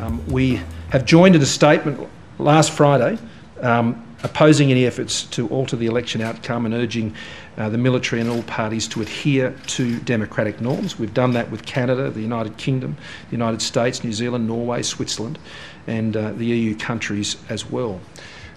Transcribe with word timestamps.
Um, 0.00 0.24
we 0.26 0.60
have 0.90 1.04
joined 1.04 1.34
in 1.34 1.42
a 1.42 1.46
statement 1.46 2.08
last 2.38 2.70
Friday 2.70 3.18
um, 3.60 4.04
opposing 4.22 4.70
any 4.70 4.86
efforts 4.86 5.24
to 5.24 5.48
alter 5.48 5.76
the 5.76 5.86
election 5.86 6.20
outcome 6.20 6.66
and 6.66 6.74
urging 6.74 7.14
uh, 7.56 7.68
the 7.68 7.78
military 7.78 8.20
and 8.20 8.30
all 8.30 8.42
parties 8.44 8.86
to 8.88 9.02
adhere 9.02 9.54
to 9.66 9.98
democratic 10.00 10.60
norms. 10.60 10.98
We've 10.98 11.14
done 11.14 11.32
that 11.32 11.50
with 11.50 11.64
Canada, 11.64 12.10
the 12.10 12.20
United 12.20 12.56
Kingdom, 12.56 12.96
the 13.30 13.32
United 13.32 13.62
States, 13.62 14.04
New 14.04 14.12
Zealand, 14.12 14.46
Norway, 14.46 14.82
Switzerland, 14.82 15.38
and 15.86 16.16
uh, 16.16 16.32
the 16.32 16.46
EU 16.46 16.76
countries 16.76 17.36
as 17.48 17.68
well. 17.68 18.00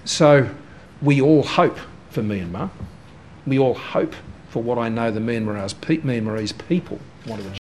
So 0.06 0.50
we 1.02 1.22
all 1.22 1.44
hope 1.44 1.78
for 2.10 2.22
Myanmar. 2.22 2.70
We 3.46 3.60
all 3.60 3.74
hope 3.74 4.16
for 4.50 4.62
what 4.62 4.78
I 4.78 4.90
know 4.90 5.12
the 5.12 5.20
Myanmarese, 5.20 5.74
Myanmarese 6.02 6.68
people 6.68 7.00
want 7.26 7.42
to 7.42 7.48
achieve. 7.48 7.61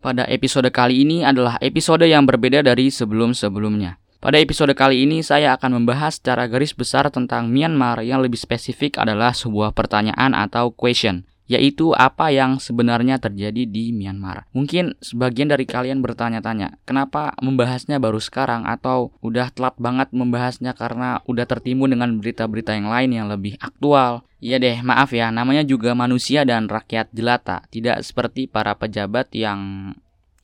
Pada 0.00 0.24
episode 0.32 0.72
kali 0.72 1.04
ini 1.04 1.28
adalah 1.28 1.60
episode 1.60 2.08
yang 2.08 2.24
berbeda 2.24 2.64
dari 2.64 2.88
sebelum-sebelumnya. 2.88 4.00
Pada 4.16 4.40
episode 4.40 4.72
kali 4.72 5.04
ini 5.04 5.20
saya 5.20 5.52
akan 5.52 5.76
membahas 5.76 6.16
secara 6.16 6.48
garis 6.48 6.72
besar 6.72 7.12
tentang 7.12 7.52
Myanmar 7.52 8.00
yang 8.00 8.24
lebih 8.24 8.40
spesifik 8.40 8.96
adalah 8.96 9.36
sebuah 9.36 9.76
pertanyaan 9.76 10.32
atau 10.32 10.72
question 10.72 11.28
yaitu 11.50 11.90
apa 11.98 12.30
yang 12.30 12.62
sebenarnya 12.62 13.18
terjadi 13.18 13.66
di 13.66 13.90
Myanmar. 13.90 14.46
Mungkin 14.54 14.94
sebagian 15.02 15.50
dari 15.50 15.66
kalian 15.66 15.98
bertanya-tanya, 15.98 16.78
kenapa 16.86 17.34
membahasnya 17.42 17.98
baru 17.98 18.22
sekarang 18.22 18.70
atau 18.70 19.10
udah 19.18 19.50
telat 19.50 19.74
banget 19.82 20.14
membahasnya 20.14 20.78
karena 20.78 21.18
udah 21.26 21.50
tertimbun 21.50 21.90
dengan 21.90 22.22
berita-berita 22.22 22.78
yang 22.78 22.86
lain 22.86 23.10
yang 23.10 23.26
lebih 23.26 23.58
aktual. 23.58 24.22
Iya 24.38 24.62
deh, 24.62 24.78
maaf 24.86 25.10
ya, 25.10 25.34
namanya 25.34 25.66
juga 25.66 25.92
manusia 25.98 26.46
dan 26.46 26.70
rakyat 26.70 27.10
jelata, 27.10 27.66
tidak 27.74 28.06
seperti 28.06 28.46
para 28.46 28.78
pejabat 28.78 29.34
yang 29.34 29.92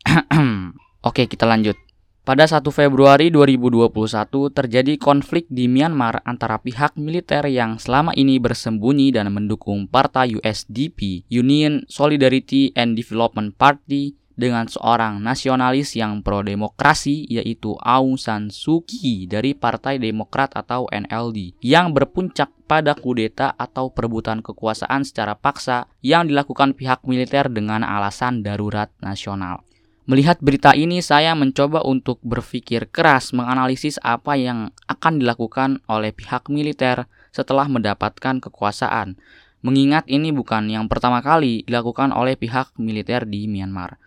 Oke, 1.06 1.30
kita 1.30 1.47
lanjut. 1.47 1.85
Pada 2.26 2.42
1 2.42 2.58
Februari 2.74 3.30
2021 3.30 4.50
terjadi 4.50 4.98
konflik 4.98 5.46
di 5.46 5.70
Myanmar 5.70 6.27
antara 6.27 6.58
pihak 6.58 6.98
militer 6.98 7.46
yang 7.46 7.78
selama 7.78 8.10
ini 8.18 8.42
bersembunyi 8.42 9.14
dan 9.14 9.30
mendukung 9.30 9.86
partai 9.86 10.34
USDP, 10.34 11.22
Union 11.30 11.86
Solidarity 11.86 12.74
and 12.74 12.98
Development 12.98 13.55
Party, 13.55 14.18
dengan 14.34 14.66
seorang 14.66 15.22
nasionalis 15.22 15.94
yang 15.94 16.20
pro-demokrasi 16.20 17.30
yaitu 17.30 17.78
Aung 17.80 18.20
San 18.20 18.52
Suu 18.52 18.84
Kyi 18.84 19.30
dari 19.30 19.56
Partai 19.56 19.96
Demokrat 20.02 20.52
atau 20.58 20.90
NLD 20.92 21.62
yang 21.64 21.96
berpuncak 21.96 22.52
pada 22.66 22.98
kudeta 22.98 23.56
atau 23.56 23.94
perebutan 23.94 24.44
kekuasaan 24.44 25.06
secara 25.06 25.38
paksa 25.38 25.88
yang 26.05 26.28
dilakukan 26.28 26.77
pihak 26.77 27.06
militer 27.08 27.48
dengan 27.48 27.86
alasan 27.86 28.44
darurat 28.44 28.92
nasional. 28.98 29.66
Melihat 30.06 30.38
berita 30.38 30.70
ini, 30.70 31.02
saya 31.02 31.34
mencoba 31.34 31.82
untuk 31.82 32.22
berpikir 32.22 32.86
keras 32.94 33.34
menganalisis 33.34 33.98
apa 34.06 34.38
yang 34.38 34.70
akan 34.86 35.18
dilakukan 35.18 35.82
oleh 35.90 36.14
pihak 36.14 36.46
militer 36.46 37.10
setelah 37.34 37.66
mendapatkan 37.66 38.38
kekuasaan. 38.38 39.18
Mengingat 39.66 40.06
ini 40.06 40.30
bukan 40.30 40.70
yang 40.70 40.86
pertama 40.86 41.18
kali 41.27 41.66
dilakukan 41.66 42.14
oleh 42.14 42.38
pihak 42.38 42.78
militer 42.78 43.27
di 43.27 43.50
Myanmar. 43.50 43.98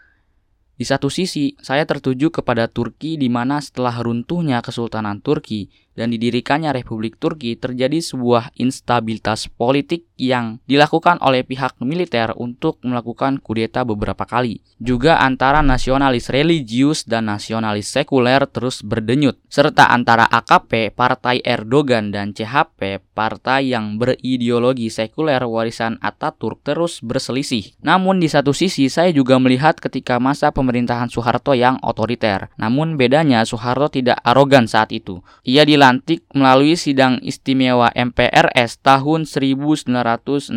Di 0.80 0.88
satu 0.88 1.11
sisi, 1.11 1.59
saya 1.59 1.83
tertuju 1.83 2.31
kepada 2.31 2.72
Turki 2.72 3.20
di 3.20 3.27
mana 3.27 3.59
setelah 3.59 4.00
runtuhnya 4.00 4.64
Kesultanan 4.64 5.20
Turki 5.20 5.67
dan 6.00 6.16
didirikannya 6.16 6.72
Republik 6.72 7.19
Turki 7.19 7.59
terjadi 7.59 8.00
sebuah 8.00 8.55
instabilitas 8.55 9.52
politik 9.52 10.08
yang 10.16 10.64
dilakukan 10.64 11.19
oleh 11.19 11.44
pihak 11.44 11.75
militer 11.83 12.31
untuk 12.39 12.80
melakukan 12.88 13.44
kudeta 13.44 13.83
beberapa 13.83 14.23
kali. 14.23 14.64
Juga 14.80 15.20
antara 15.20 15.59
nasionalis 15.59 16.31
religius 16.31 17.03
dan 17.03 17.27
nasionalis 17.27 17.92
sekuler 17.92 18.47
terus 18.47 18.80
berdenyut, 18.80 19.36
serta 19.52 19.92
antara 19.92 20.23
AKP, 20.23 20.95
Partai 20.95 21.44
Erdogan 21.44 22.16
dan 22.16 22.31
CHP, 22.31 23.03
partai 23.11 23.75
yang 23.75 24.00
berideologi 24.00 24.88
sekuler 24.88 25.44
warisan 25.44 25.99
Ataturk 25.99 26.64
terus 26.64 27.04
berselisih. 27.04 27.76
Namun 27.83 28.23
di 28.23 28.32
satu 28.32 28.55
sisi 28.55 28.88
saya 28.88 29.11
juga 29.11 29.36
melihat 29.36 29.76
ketika 29.76 30.15
masa 30.23 30.55
pemerintahan 30.55 31.11
Soeharto 31.11 31.52
yang 31.52 31.76
otoriter. 31.83 32.48
Namun 32.55 32.95
bedanya 32.95 33.43
Soeharto 33.43 33.92
tidak 33.92 34.23
arogan 34.23 34.71
saat 34.71 34.95
itu. 34.95 35.20
Ia 35.43 35.67
dilantik 35.67 35.89
dilantik 35.89 36.22
melalui 36.38 36.77
sidang 36.77 37.17
istimewa 37.26 37.89
MPRS 37.98 38.77
tahun 38.86 39.26
1967. 39.26 40.54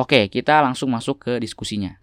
Oke, 0.00 0.32
kita 0.32 0.64
langsung 0.64 0.88
masuk 0.88 1.28
ke 1.28 1.36
diskusinya. 1.36 2.00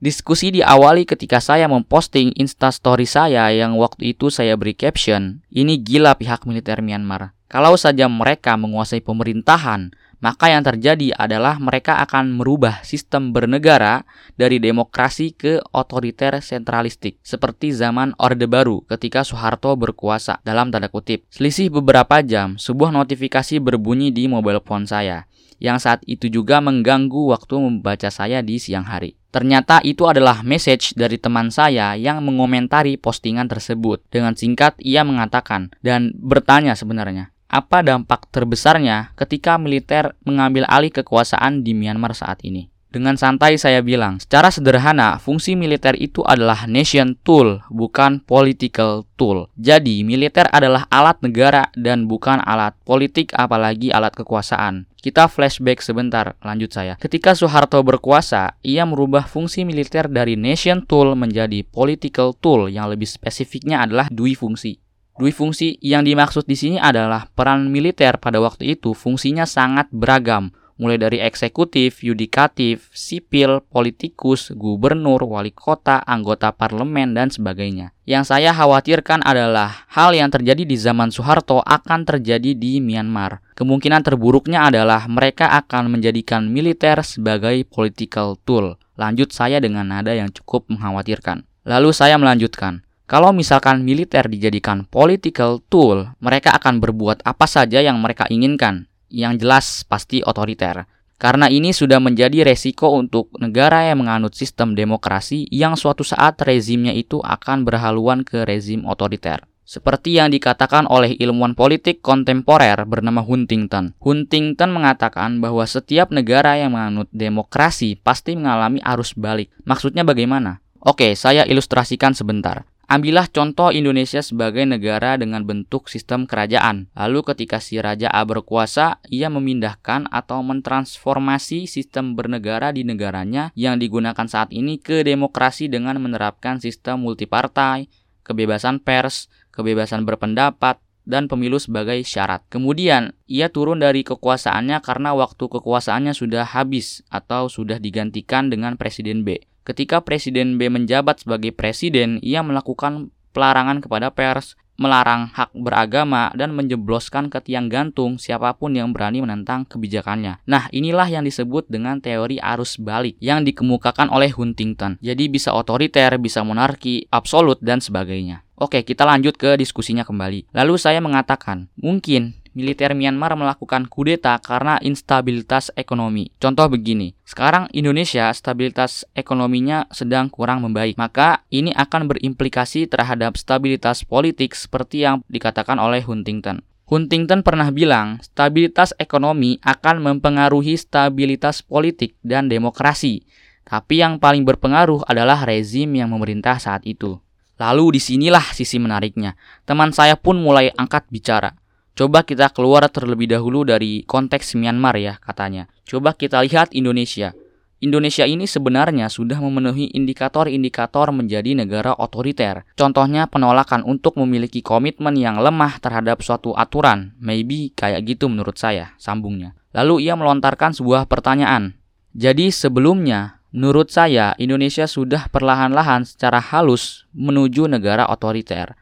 Diskusi 0.00 0.48
diawali 0.48 1.04
ketika 1.04 1.44
saya 1.44 1.68
memposting 1.68 2.32
instastory 2.40 3.04
saya 3.04 3.52
yang 3.52 3.76
waktu 3.76 4.16
itu 4.16 4.32
saya 4.32 4.56
beri 4.56 4.72
caption, 4.72 5.44
ini 5.52 5.76
gila 5.76 6.16
pihak 6.16 6.48
militer 6.48 6.80
Myanmar. 6.80 7.36
Kalau 7.48 7.80
saja 7.80 8.12
mereka 8.12 8.60
menguasai 8.60 9.00
pemerintahan, 9.00 9.96
maka 10.20 10.52
yang 10.52 10.66
terjadi 10.66 11.16
adalah 11.16 11.56
mereka 11.56 11.96
akan 12.04 12.36
merubah 12.36 12.84
sistem 12.84 13.32
bernegara 13.32 14.04
dari 14.36 14.60
demokrasi 14.60 15.32
ke 15.32 15.62
otoriter 15.72 16.44
sentralistik 16.44 17.16
seperti 17.24 17.72
zaman 17.72 18.12
Orde 18.20 18.44
Baru 18.44 18.84
ketika 18.84 19.24
Soeharto 19.24 19.72
berkuasa 19.80 20.44
dalam 20.44 20.68
tanda 20.68 20.92
kutip. 20.92 21.24
Selisih 21.32 21.72
beberapa 21.72 22.20
jam, 22.20 22.60
sebuah 22.60 22.92
notifikasi 22.92 23.62
berbunyi 23.62 24.12
di 24.12 24.28
mobile 24.28 24.60
phone 24.60 24.84
saya 24.84 25.24
yang 25.58 25.82
saat 25.82 26.02
itu 26.06 26.30
juga 26.30 26.62
mengganggu 26.62 27.34
waktu 27.34 27.54
membaca 27.58 28.08
saya 28.14 28.42
di 28.42 28.62
siang 28.62 28.86
hari. 28.86 29.18
Ternyata 29.28 29.84
itu 29.84 30.08
adalah 30.08 30.40
message 30.40 30.96
dari 30.96 31.20
teman 31.20 31.52
saya 31.52 31.92
yang 31.98 32.24
mengomentari 32.24 32.96
postingan 32.96 33.50
tersebut. 33.50 34.00
Dengan 34.08 34.32
singkat, 34.32 34.78
ia 34.80 35.04
mengatakan 35.04 35.74
dan 35.84 36.16
bertanya 36.16 36.72
sebenarnya, 36.72 37.34
apa 37.48 37.80
dampak 37.80 38.28
terbesarnya 38.28 39.16
ketika 39.16 39.56
militer 39.56 40.12
mengambil 40.22 40.68
alih 40.68 40.92
kekuasaan 40.92 41.64
di 41.64 41.72
Myanmar 41.72 42.12
saat 42.12 42.44
ini. 42.44 42.68
Dengan 42.88 43.20
santai 43.20 43.60
saya 43.60 43.84
bilang, 43.84 44.16
secara 44.16 44.48
sederhana, 44.48 45.20
fungsi 45.20 45.52
militer 45.52 45.92
itu 46.00 46.24
adalah 46.24 46.64
nation 46.64 47.20
tool, 47.20 47.60
bukan 47.68 48.24
political 48.24 49.04
tool. 49.20 49.52
Jadi, 49.60 50.00
militer 50.08 50.48
adalah 50.48 50.88
alat 50.88 51.20
negara 51.20 51.68
dan 51.76 52.08
bukan 52.08 52.40
alat 52.40 52.72
politik 52.88 53.36
apalagi 53.36 53.92
alat 53.92 54.16
kekuasaan. 54.16 54.88
Kita 55.04 55.28
flashback 55.28 55.84
sebentar, 55.84 56.40
lanjut 56.40 56.72
saya. 56.72 56.96
Ketika 56.96 57.36
Soeharto 57.36 57.76
berkuasa, 57.84 58.56
ia 58.64 58.88
merubah 58.88 59.28
fungsi 59.28 59.68
militer 59.68 60.08
dari 60.08 60.40
nation 60.40 60.80
tool 60.80 61.12
menjadi 61.12 61.68
political 61.68 62.32
tool 62.40 62.72
yang 62.72 62.88
lebih 62.88 63.06
spesifiknya 63.06 63.84
adalah 63.84 64.08
dui 64.08 64.32
fungsi. 64.32 64.80
Dui 65.18 65.34
fungsi 65.34 65.74
yang 65.82 66.06
dimaksud 66.06 66.46
di 66.46 66.54
sini 66.54 66.78
adalah 66.78 67.26
peran 67.34 67.74
militer 67.74 68.22
pada 68.22 68.38
waktu 68.38 68.78
itu 68.78 68.94
fungsinya 68.94 69.50
sangat 69.50 69.90
beragam, 69.90 70.54
mulai 70.78 70.94
dari 70.94 71.18
eksekutif, 71.18 72.06
yudikatif, 72.06 72.86
sipil, 72.94 73.60
politikus, 73.66 74.54
gubernur, 74.54 75.26
wali 75.26 75.50
kota, 75.50 76.00
anggota 76.06 76.54
parlemen, 76.54 77.12
dan 77.18 77.34
sebagainya. 77.34 77.92
Yang 78.06 78.30
saya 78.30 78.54
khawatirkan 78.54 79.26
adalah 79.26 79.84
hal 79.90 80.14
yang 80.14 80.30
terjadi 80.30 80.62
di 80.62 80.78
zaman 80.78 81.10
Soeharto 81.10 81.60
akan 81.66 82.06
terjadi 82.06 82.54
di 82.54 82.78
Myanmar. 82.78 83.42
Kemungkinan 83.58 84.06
terburuknya 84.06 84.70
adalah 84.70 85.04
mereka 85.10 85.50
akan 85.50 85.98
menjadikan 85.98 86.46
militer 86.46 87.02
sebagai 87.02 87.66
political 87.66 88.38
tool. 88.46 88.78
Lanjut 88.94 89.34
saya 89.34 89.58
dengan 89.58 89.90
nada 89.90 90.14
yang 90.14 90.30
cukup 90.30 90.70
mengkhawatirkan. 90.70 91.42
Lalu 91.68 91.90
saya 91.92 92.16
melanjutkan. 92.16 92.87
Kalau 93.08 93.32
misalkan 93.32 93.88
militer 93.88 94.28
dijadikan 94.28 94.84
political 94.84 95.64
tool, 95.72 96.12
mereka 96.20 96.52
akan 96.52 96.76
berbuat 96.76 97.24
apa 97.24 97.48
saja 97.48 97.80
yang 97.80 97.96
mereka 98.04 98.28
inginkan. 98.28 98.84
Yang 99.08 99.34
jelas 99.40 99.66
pasti 99.88 100.20
otoriter. 100.20 100.84
Karena 101.16 101.48
ini 101.48 101.72
sudah 101.72 102.04
menjadi 102.04 102.44
resiko 102.44 102.92
untuk 102.92 103.32
negara 103.40 103.88
yang 103.88 104.04
menganut 104.04 104.36
sistem 104.36 104.76
demokrasi 104.76 105.48
yang 105.48 105.72
suatu 105.72 106.04
saat 106.04 106.36
rezimnya 106.44 106.92
itu 106.92 107.24
akan 107.24 107.64
berhaluan 107.64 108.28
ke 108.28 108.44
rezim 108.44 108.84
otoriter. 108.84 109.40
Seperti 109.64 110.20
yang 110.20 110.28
dikatakan 110.28 110.84
oleh 110.84 111.16
ilmuwan 111.16 111.56
politik 111.56 112.04
kontemporer 112.04 112.76
bernama 112.84 113.24
Huntington. 113.24 113.96
Huntington 114.04 114.68
mengatakan 114.68 115.40
bahwa 115.40 115.64
setiap 115.64 116.12
negara 116.12 116.60
yang 116.60 116.76
menganut 116.76 117.08
demokrasi 117.16 117.96
pasti 117.96 118.36
mengalami 118.36 118.84
arus 118.84 119.16
balik. 119.16 119.48
Maksudnya 119.64 120.04
bagaimana? 120.04 120.60
Oke, 120.84 121.16
saya 121.16 121.48
ilustrasikan 121.48 122.12
sebentar. 122.12 122.68
Ambillah 122.88 123.28
contoh 123.28 123.68
Indonesia 123.68 124.24
sebagai 124.24 124.64
negara 124.64 125.20
dengan 125.20 125.44
bentuk 125.44 125.92
sistem 125.92 126.24
kerajaan. 126.24 126.88
Lalu 126.96 127.20
ketika 127.20 127.60
si 127.60 127.76
Raja 127.76 128.08
A 128.08 128.24
berkuasa, 128.24 129.04
ia 129.12 129.28
memindahkan 129.28 130.08
atau 130.08 130.40
mentransformasi 130.40 131.68
sistem 131.68 132.16
bernegara 132.16 132.72
di 132.72 132.88
negaranya 132.88 133.52
yang 133.52 133.76
digunakan 133.76 134.24
saat 134.24 134.56
ini 134.56 134.80
ke 134.80 135.04
demokrasi 135.04 135.68
dengan 135.68 136.00
menerapkan 136.00 136.64
sistem 136.64 137.04
multipartai, 137.04 137.92
kebebasan 138.24 138.80
pers, 138.80 139.28
kebebasan 139.52 140.08
berpendapat, 140.08 140.80
dan 141.08 141.24
pemilu 141.28 141.56
sebagai 141.56 142.00
syarat. 142.04 142.44
Kemudian, 142.52 143.16
ia 143.24 143.48
turun 143.48 143.80
dari 143.80 144.04
kekuasaannya 144.04 144.80
karena 144.84 145.16
waktu 145.16 145.44
kekuasaannya 145.44 146.12
sudah 146.12 146.44
habis 146.44 147.00
atau 147.08 147.48
sudah 147.48 147.80
digantikan 147.80 148.52
dengan 148.52 148.76
Presiden 148.76 149.24
B. 149.24 149.47
Ketika 149.68 150.00
Presiden 150.00 150.56
B 150.56 150.72
menjabat 150.72 151.28
sebagai 151.28 151.52
presiden, 151.52 152.16
ia 152.24 152.40
melakukan 152.40 153.12
pelarangan 153.36 153.84
kepada 153.84 154.08
pers, 154.08 154.56
melarang 154.80 155.28
hak 155.28 155.52
beragama, 155.52 156.32
dan 156.32 156.56
menjebloskan 156.56 157.28
ke 157.28 157.36
tiang 157.44 157.68
gantung 157.68 158.16
siapa 158.16 158.56
pun 158.56 158.72
yang 158.72 158.96
berani 158.96 159.20
menentang 159.20 159.68
kebijakannya. 159.68 160.40
Nah, 160.48 160.72
inilah 160.72 161.04
yang 161.12 161.20
disebut 161.20 161.68
dengan 161.68 162.00
teori 162.00 162.40
arus 162.40 162.80
balik 162.80 163.20
yang 163.20 163.44
dikemukakan 163.44 164.08
oleh 164.08 164.32
Huntington. 164.32 164.96
Jadi 165.04 165.28
bisa 165.28 165.52
otoriter, 165.52 166.16
bisa 166.16 166.40
monarki, 166.40 167.04
absolut, 167.12 167.60
dan 167.60 167.84
sebagainya. 167.84 168.48
Oke, 168.56 168.88
kita 168.88 169.04
lanjut 169.04 169.36
ke 169.36 169.60
diskusinya 169.60 170.02
kembali. 170.02 170.48
Lalu 170.56 170.74
saya 170.80 171.04
mengatakan, 171.04 171.68
mungkin 171.76 172.40
militer 172.58 172.90
Myanmar 172.98 173.38
melakukan 173.38 173.86
kudeta 173.86 174.34
karena 174.42 174.82
instabilitas 174.82 175.70
ekonomi. 175.78 176.34
Contoh 176.42 176.66
begini, 176.66 177.14
sekarang 177.22 177.70
Indonesia 177.70 178.34
stabilitas 178.34 179.06
ekonominya 179.14 179.86
sedang 179.94 180.26
kurang 180.26 180.66
membaik, 180.66 180.98
maka 180.98 181.46
ini 181.54 181.70
akan 181.70 182.10
berimplikasi 182.10 182.90
terhadap 182.90 183.38
stabilitas 183.38 184.02
politik 184.02 184.58
seperti 184.58 185.06
yang 185.06 185.22
dikatakan 185.30 185.78
oleh 185.78 186.02
Huntington. 186.02 186.66
Huntington 186.90 187.46
pernah 187.46 187.70
bilang, 187.70 188.18
stabilitas 188.18 188.90
ekonomi 188.98 189.62
akan 189.62 190.02
mempengaruhi 190.02 190.74
stabilitas 190.74 191.62
politik 191.62 192.18
dan 192.26 192.50
demokrasi. 192.50 193.22
Tapi 193.68 194.00
yang 194.00 194.16
paling 194.16 194.48
berpengaruh 194.48 195.04
adalah 195.04 195.44
rezim 195.44 195.92
yang 195.92 196.08
memerintah 196.08 196.56
saat 196.56 196.82
itu. 196.88 197.20
Lalu 197.60 197.98
di 197.98 198.00
sinilah 198.00 198.56
sisi 198.56 198.80
menariknya. 198.80 199.36
Teman 199.68 199.92
saya 199.92 200.16
pun 200.16 200.40
mulai 200.40 200.72
angkat 200.72 201.04
bicara. 201.12 201.52
Coba 201.98 202.22
kita 202.22 202.54
keluar 202.54 202.86
terlebih 202.86 203.26
dahulu 203.26 203.66
dari 203.66 204.06
konteks 204.06 204.54
Myanmar 204.54 204.94
ya 205.02 205.18
katanya. 205.18 205.66
Coba 205.82 206.14
kita 206.14 206.38
lihat 206.46 206.70
Indonesia. 206.70 207.34
Indonesia 207.82 208.22
ini 208.22 208.46
sebenarnya 208.46 209.10
sudah 209.10 209.42
memenuhi 209.42 209.90
indikator-indikator 209.90 211.10
menjadi 211.10 211.58
negara 211.58 211.98
otoriter. 211.98 212.62
Contohnya 212.78 213.26
penolakan 213.26 213.82
untuk 213.82 214.14
memiliki 214.14 214.62
komitmen 214.62 215.18
yang 215.18 215.42
lemah 215.42 215.82
terhadap 215.82 216.22
suatu 216.22 216.54
aturan. 216.54 217.18
Maybe 217.18 217.74
kayak 217.74 218.06
gitu 218.06 218.30
menurut 218.30 218.62
saya, 218.62 218.94
sambungnya. 218.94 219.58
Lalu 219.74 220.06
ia 220.06 220.14
melontarkan 220.14 220.78
sebuah 220.78 221.10
pertanyaan. 221.10 221.74
Jadi 222.14 222.54
sebelumnya, 222.54 223.42
menurut 223.50 223.90
saya 223.90 224.38
Indonesia 224.38 224.86
sudah 224.86 225.26
perlahan-lahan 225.34 226.06
secara 226.06 226.38
halus 226.38 227.10
menuju 227.10 227.66
negara 227.66 228.06
otoriter. 228.06 228.78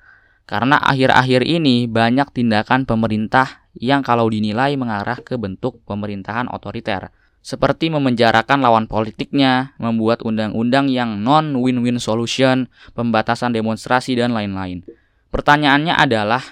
Karena 0.46 0.78
akhir-akhir 0.78 1.42
ini 1.42 1.90
banyak 1.90 2.30
tindakan 2.30 2.86
pemerintah 2.86 3.66
yang 3.74 4.06
kalau 4.06 4.30
dinilai 4.30 4.78
mengarah 4.78 5.18
ke 5.18 5.34
bentuk 5.34 5.82
pemerintahan 5.82 6.46
otoriter, 6.46 7.10
seperti 7.42 7.90
memenjarakan 7.90 8.62
lawan 8.62 8.86
politiknya, 8.86 9.74
membuat 9.82 10.22
undang-undang 10.22 10.86
yang 10.86 11.18
non-win-win 11.18 11.98
solution, 11.98 12.70
pembatasan 12.94 13.58
demonstrasi, 13.58 14.14
dan 14.14 14.38
lain-lain. 14.38 14.86
Pertanyaannya 15.34 15.98
adalah, 15.98 16.42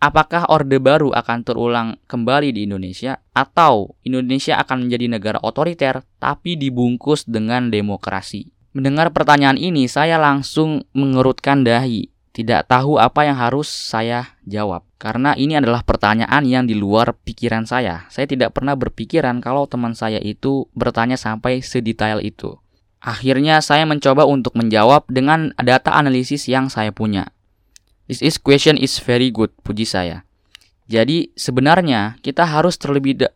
apakah 0.00 0.48
Orde 0.48 0.80
Baru 0.80 1.12
akan 1.12 1.44
terulang 1.44 1.88
kembali 2.08 2.56
di 2.56 2.64
Indonesia, 2.64 3.20
atau 3.36 4.00
Indonesia 4.00 4.56
akan 4.64 4.88
menjadi 4.88 5.12
negara 5.12 5.38
otoriter 5.44 6.00
tapi 6.16 6.56
dibungkus 6.56 7.28
dengan 7.28 7.68
demokrasi? 7.68 8.48
Mendengar 8.72 9.12
pertanyaan 9.12 9.60
ini, 9.60 9.92
saya 9.92 10.16
langsung 10.16 10.88
mengerutkan 10.96 11.68
dahi 11.68 12.13
tidak 12.34 12.66
tahu 12.66 12.98
apa 12.98 13.30
yang 13.30 13.38
harus 13.38 13.70
saya 13.70 14.34
jawab. 14.42 14.82
Karena 14.98 15.38
ini 15.38 15.54
adalah 15.54 15.86
pertanyaan 15.86 16.42
yang 16.42 16.66
di 16.66 16.74
luar 16.74 17.14
pikiran 17.14 17.62
saya. 17.62 18.10
Saya 18.10 18.26
tidak 18.26 18.58
pernah 18.58 18.74
berpikiran 18.74 19.38
kalau 19.38 19.70
teman 19.70 19.94
saya 19.94 20.18
itu 20.18 20.66
bertanya 20.74 21.14
sampai 21.14 21.62
sedetail 21.62 22.18
itu. 22.18 22.58
Akhirnya 22.98 23.62
saya 23.62 23.86
mencoba 23.86 24.26
untuk 24.26 24.58
menjawab 24.58 25.06
dengan 25.06 25.54
data 25.62 25.94
analisis 25.94 26.50
yang 26.50 26.66
saya 26.66 26.90
punya. 26.90 27.30
This 28.10 28.18
is 28.18 28.42
question 28.42 28.82
is 28.82 28.98
very 28.98 29.30
good, 29.30 29.54
puji 29.62 29.86
saya. 29.86 30.26
Jadi 30.90 31.30
sebenarnya 31.38 32.18
kita 32.20 32.44
harus 32.44 32.76
terlebih 32.76 33.24
da 33.24 33.28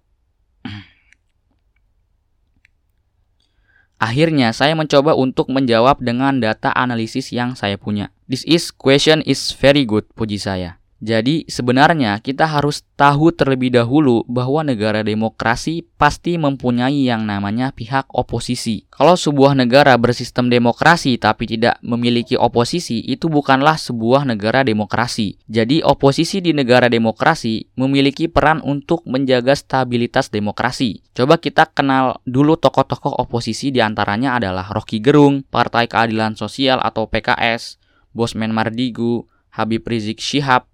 Akhirnya 3.98 4.54
saya 4.54 4.78
mencoba 4.78 5.18
untuk 5.18 5.50
menjawab 5.50 5.98
dengan 5.98 6.38
data 6.38 6.70
analisis 6.70 7.34
yang 7.34 7.58
saya 7.58 7.74
punya. 7.74 8.14
This 8.30 8.46
is 8.46 8.70
question 8.70 9.26
is 9.26 9.50
very 9.50 9.82
good, 9.82 10.06
puji 10.14 10.38
saya. 10.38 10.77
Jadi 10.98 11.46
sebenarnya 11.46 12.18
kita 12.18 12.50
harus 12.50 12.82
tahu 12.98 13.30
terlebih 13.30 13.70
dahulu 13.70 14.26
bahwa 14.26 14.66
negara 14.66 15.06
demokrasi 15.06 15.86
pasti 15.94 16.34
mempunyai 16.34 17.06
yang 17.06 17.22
namanya 17.22 17.70
pihak 17.70 18.10
oposisi. 18.10 18.90
Kalau 18.90 19.14
sebuah 19.14 19.54
negara 19.54 19.94
bersistem 19.94 20.50
demokrasi 20.50 21.14
tapi 21.22 21.46
tidak 21.46 21.78
memiliki 21.86 22.34
oposisi, 22.34 22.98
itu 23.06 23.30
bukanlah 23.30 23.78
sebuah 23.78 24.26
negara 24.26 24.66
demokrasi. 24.66 25.38
Jadi 25.46 25.86
oposisi 25.86 26.42
di 26.42 26.50
negara 26.50 26.90
demokrasi 26.90 27.70
memiliki 27.78 28.26
peran 28.26 28.58
untuk 28.66 29.06
menjaga 29.06 29.54
stabilitas 29.54 30.34
demokrasi. 30.34 31.06
Coba 31.14 31.38
kita 31.38 31.70
kenal 31.70 32.18
dulu 32.26 32.58
tokoh-tokoh 32.58 33.22
oposisi 33.22 33.70
di 33.70 33.78
antaranya 33.78 34.42
adalah 34.42 34.66
Rocky 34.74 34.98
Gerung, 34.98 35.46
Partai 35.46 35.86
Keadilan 35.86 36.34
Sosial 36.34 36.82
atau 36.82 37.06
PKS, 37.06 37.78
Bosman 38.10 38.50
Mardigu, 38.50 39.30
Habib 39.54 39.86
Rizik 39.86 40.18
Syihab, 40.18 40.66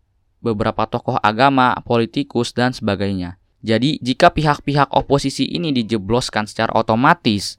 beberapa 0.45 0.85
tokoh 0.85 1.17
agama, 1.25 1.73
politikus, 1.81 2.53
dan 2.53 2.77
sebagainya. 2.77 3.41
Jadi, 3.65 3.97
jika 4.05 4.29
pihak-pihak 4.29 4.93
oposisi 4.93 5.49
ini 5.49 5.73
dijebloskan 5.73 6.45
secara 6.45 6.77
otomatis, 6.77 7.57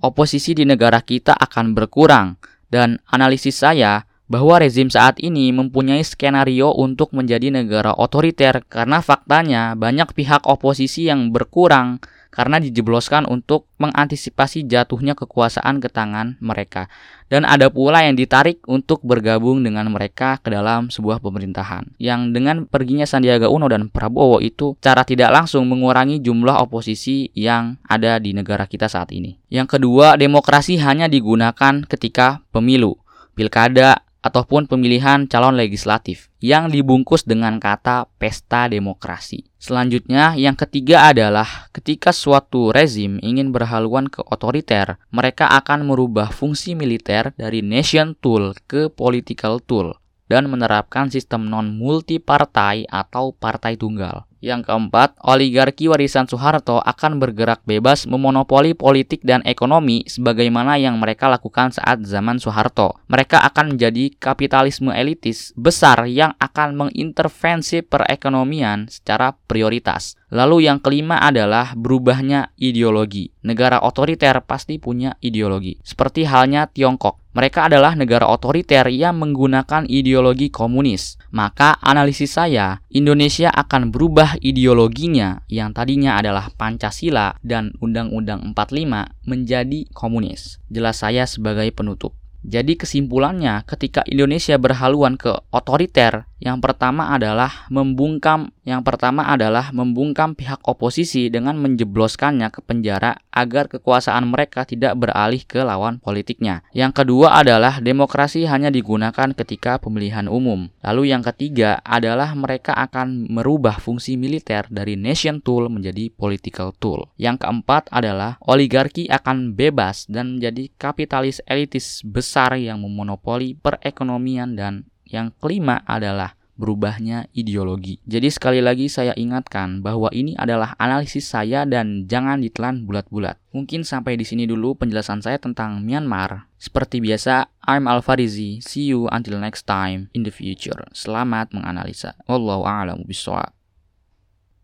oposisi 0.00 0.56
di 0.56 0.64
negara 0.64 1.04
kita 1.04 1.36
akan 1.36 1.76
berkurang. 1.76 2.40
Dan 2.72 2.98
analisis 3.12 3.60
saya 3.60 4.08
bahwa 4.24 4.56
rezim 4.56 4.88
saat 4.88 5.20
ini 5.20 5.52
mempunyai 5.52 6.00
skenario 6.00 6.72
untuk 6.72 7.12
menjadi 7.12 7.52
negara 7.52 7.92
otoriter 7.92 8.64
karena 8.72 9.04
faktanya 9.04 9.76
banyak 9.76 10.16
pihak 10.16 10.48
oposisi 10.48 11.12
yang 11.12 11.28
berkurang 11.28 12.00
karena 12.34 12.58
dijebloskan 12.58 13.30
untuk 13.30 13.70
mengantisipasi 13.78 14.66
jatuhnya 14.66 15.14
kekuasaan 15.14 15.78
ke 15.78 15.86
tangan 15.86 16.34
mereka. 16.42 16.90
Dan 17.30 17.46
ada 17.46 17.70
pula 17.70 18.02
yang 18.02 18.18
ditarik 18.18 18.58
untuk 18.66 19.06
bergabung 19.06 19.62
dengan 19.62 19.86
mereka 19.86 20.42
ke 20.42 20.50
dalam 20.50 20.90
sebuah 20.90 21.22
pemerintahan. 21.22 21.94
Yang 22.02 22.20
dengan 22.34 22.56
perginya 22.66 23.06
Sandiaga 23.06 23.46
Uno 23.46 23.70
dan 23.70 23.86
Prabowo 23.86 24.42
itu 24.42 24.74
cara 24.82 25.06
tidak 25.06 25.30
langsung 25.30 25.70
mengurangi 25.70 26.18
jumlah 26.18 26.58
oposisi 26.58 27.30
yang 27.38 27.78
ada 27.86 28.18
di 28.18 28.34
negara 28.34 28.66
kita 28.66 28.90
saat 28.90 29.14
ini. 29.14 29.38
Yang 29.46 29.78
kedua, 29.78 30.18
demokrasi 30.18 30.82
hanya 30.82 31.06
digunakan 31.06 31.86
ketika 31.86 32.42
pemilu, 32.50 32.98
pilkada, 33.38 34.02
ataupun 34.24 34.64
pemilihan 34.64 35.28
calon 35.28 35.52
legislatif 35.52 36.32
yang 36.40 36.72
dibungkus 36.72 37.28
dengan 37.28 37.60
kata 37.60 38.08
pesta 38.16 38.72
demokrasi. 38.72 39.44
Selanjutnya, 39.60 40.32
yang 40.32 40.56
ketiga 40.56 41.12
adalah 41.12 41.68
ketika 41.76 42.08
suatu 42.08 42.72
rezim 42.72 43.20
ingin 43.20 43.52
berhaluan 43.52 44.08
ke 44.08 44.24
otoriter, 44.24 44.96
mereka 45.12 45.52
akan 45.52 45.84
merubah 45.84 46.32
fungsi 46.32 46.72
militer 46.72 47.36
dari 47.36 47.60
nation 47.60 48.16
tool 48.16 48.56
ke 48.64 48.88
political 48.88 49.60
tool 49.60 49.92
dan 50.24 50.48
menerapkan 50.48 51.12
sistem 51.12 51.52
non-multi 51.52 52.16
partai 52.16 52.88
atau 52.88 53.36
partai 53.36 53.76
tunggal. 53.76 54.24
Yang 54.44 54.68
keempat, 54.68 55.16
oligarki 55.24 55.88
warisan 55.88 56.28
Soeharto 56.28 56.76
akan 56.84 57.16
bergerak 57.16 57.64
bebas 57.64 58.04
memonopoli 58.04 58.76
politik 58.76 59.24
dan 59.24 59.40
ekonomi 59.48 60.04
sebagaimana 60.04 60.76
yang 60.76 61.00
mereka 61.00 61.32
lakukan 61.32 61.72
saat 61.72 62.04
zaman 62.04 62.36
Soeharto. 62.36 63.00
Mereka 63.08 63.40
akan 63.40 63.72
menjadi 63.72 64.12
kapitalisme 64.20 64.92
elitis 64.92 65.56
besar 65.56 66.04
yang 66.04 66.36
akan 66.36 66.76
mengintervensi 66.76 67.80
perekonomian 67.88 68.92
secara 68.92 69.32
prioritas. 69.48 70.20
Lalu 70.28 70.68
yang 70.68 70.82
kelima 70.82 71.24
adalah 71.24 71.72
berubahnya 71.72 72.52
ideologi. 72.60 73.32
Negara 73.48 73.80
otoriter 73.80 74.44
pasti 74.44 74.76
punya 74.76 75.16
ideologi. 75.24 75.80
Seperti 75.80 76.28
halnya 76.28 76.68
Tiongkok. 76.68 77.24
Mereka 77.34 77.66
adalah 77.66 77.98
negara 77.98 78.30
otoriter 78.30 78.86
yang 78.94 79.18
menggunakan 79.18 79.90
ideologi 79.90 80.54
komunis. 80.54 81.18
Maka 81.34 81.74
analisis 81.82 82.38
saya, 82.38 82.78
Indonesia 82.94 83.50
akan 83.50 83.90
berubah 83.90 84.33
ideologinya 84.40 85.42
yang 85.50 85.70
tadinya 85.74 86.18
adalah 86.18 86.50
Pancasila 86.54 87.38
dan 87.44 87.74
Undang-Undang 87.78 88.54
45 88.54 89.28
menjadi 89.28 89.80
komunis. 89.92 90.58
Jelas 90.70 91.02
saya 91.02 91.28
sebagai 91.28 91.68
penutup. 91.74 92.14
Jadi 92.44 92.76
kesimpulannya 92.76 93.64
ketika 93.64 94.04
Indonesia 94.04 94.60
berhaluan 94.60 95.16
ke 95.16 95.32
otoriter 95.48 96.28
Yang 96.44 96.60
pertama 96.60 97.08
adalah 97.08 97.64
membungkam 97.72 98.52
yang 98.64 98.80
pertama 98.80 99.28
adalah 99.28 99.72
membungkam 99.72 100.32
pihak 100.32 100.60
oposisi 100.64 101.28
dengan 101.28 101.56
menjebloskannya 101.60 102.48
ke 102.48 102.64
penjara 102.64 103.20
agar 103.28 103.68
kekuasaan 103.68 104.24
mereka 104.28 104.64
tidak 104.64 104.96
beralih 104.96 105.44
ke 105.44 105.60
lawan 105.60 106.00
politiknya. 106.00 106.64
Yang 106.72 107.04
kedua 107.04 107.36
adalah 107.40 107.80
demokrasi 107.80 108.48
hanya 108.48 108.72
digunakan 108.72 109.36
ketika 109.36 109.76
pemilihan 109.76 110.28
umum. 110.28 110.72
Lalu 110.80 111.12
yang 111.12 111.20
ketiga 111.20 111.80
adalah 111.84 112.32
mereka 112.32 112.72
akan 112.72 113.28
merubah 113.28 113.76
fungsi 113.76 114.16
militer 114.16 114.64
dari 114.72 114.96
nation 114.96 115.44
tool 115.44 115.68
menjadi 115.68 116.08
political 116.12 116.72
tool. 116.76 117.08
Yang 117.20 117.44
keempat 117.44 117.92
adalah 117.92 118.40
oligarki 118.44 119.08
akan 119.12 119.52
bebas 119.52 120.08
dan 120.08 120.40
menjadi 120.40 120.72
kapitalis 120.80 121.44
elitis 121.44 122.00
besar 122.00 122.56
yang 122.56 122.80
memonopoli 122.80 123.60
perekonomian 123.60 124.56
dan 124.56 124.88
yang 125.08 125.32
kelima 125.40 125.84
adalah 125.86 126.36
berubahnya 126.54 127.26
ideologi. 127.34 127.98
Jadi 128.06 128.30
sekali 128.30 128.62
lagi 128.62 128.86
saya 128.86 129.10
ingatkan 129.18 129.82
bahwa 129.82 130.06
ini 130.14 130.38
adalah 130.38 130.78
analisis 130.78 131.26
saya 131.26 131.66
dan 131.66 132.06
jangan 132.06 132.38
ditelan 132.38 132.86
bulat-bulat. 132.86 133.38
Mungkin 133.50 133.82
sampai 133.82 134.14
di 134.14 134.22
sini 134.22 134.46
dulu 134.46 134.78
penjelasan 134.78 135.20
saya 135.22 135.38
tentang 135.42 135.82
Myanmar. 135.82 136.46
Seperti 136.58 137.02
biasa, 137.02 137.50
I'm 137.66 137.90
Alfarizi. 137.90 138.62
See 138.62 138.88
you 138.88 139.10
until 139.10 139.42
next 139.42 139.66
time 139.66 140.08
in 140.14 140.22
the 140.22 140.32
future. 140.32 140.86
Selamat 140.94 141.50
menganalisa. 141.50 142.14
Wallahu 142.30 142.64
a'lam 142.64 143.02
bishawab. 143.04 143.50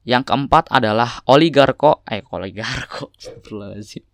Yang 0.06 0.32
keempat 0.32 0.72
adalah 0.72 1.20
oligarko, 1.28 2.00
eh 2.08 2.24
oligarko. 2.32 3.12